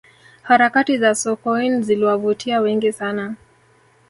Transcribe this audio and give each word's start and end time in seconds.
harakati 0.43 0.97
za 0.97 1.15
sokoine 1.15 1.81
ziliwavutia 1.81 2.59
wengi 2.61 2.91
sana 2.93 3.35